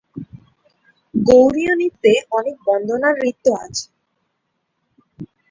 [1.13, 3.85] গৌড়ীয় নৃত্যে অনেক বন্দনা নৃত্য আছে।